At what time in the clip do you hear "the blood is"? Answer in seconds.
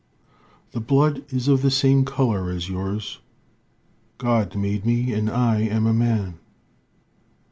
0.71-1.47